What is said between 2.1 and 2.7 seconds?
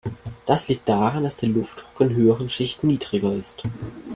höheren